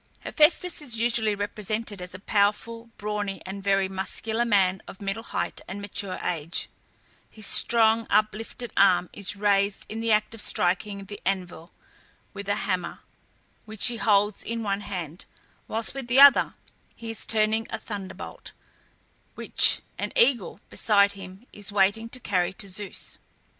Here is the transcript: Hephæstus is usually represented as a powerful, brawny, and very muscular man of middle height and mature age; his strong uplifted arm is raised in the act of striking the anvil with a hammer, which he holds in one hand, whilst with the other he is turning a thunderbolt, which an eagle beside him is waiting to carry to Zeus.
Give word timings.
Hephæstus 0.25 0.81
is 0.81 0.97
usually 0.97 1.35
represented 1.35 2.01
as 2.01 2.15
a 2.15 2.19
powerful, 2.19 2.89
brawny, 2.97 3.39
and 3.45 3.63
very 3.63 3.87
muscular 3.87 4.45
man 4.45 4.81
of 4.87 4.99
middle 4.99 5.21
height 5.21 5.61
and 5.67 5.79
mature 5.79 6.17
age; 6.23 6.69
his 7.29 7.45
strong 7.45 8.07
uplifted 8.09 8.73
arm 8.75 9.11
is 9.13 9.35
raised 9.35 9.85
in 9.89 9.99
the 10.01 10.11
act 10.11 10.33
of 10.33 10.41
striking 10.41 11.05
the 11.05 11.21
anvil 11.23 11.71
with 12.33 12.49
a 12.49 12.55
hammer, 12.65 13.01
which 13.65 13.85
he 13.89 13.97
holds 13.97 14.41
in 14.41 14.63
one 14.63 14.81
hand, 14.81 15.25
whilst 15.67 15.93
with 15.93 16.07
the 16.07 16.19
other 16.19 16.55
he 16.95 17.11
is 17.11 17.23
turning 17.23 17.67
a 17.69 17.77
thunderbolt, 17.77 18.53
which 19.35 19.83
an 19.99 20.11
eagle 20.15 20.59
beside 20.71 21.11
him 21.11 21.45
is 21.53 21.71
waiting 21.71 22.09
to 22.09 22.19
carry 22.19 22.53
to 22.53 22.67
Zeus. 22.67 23.19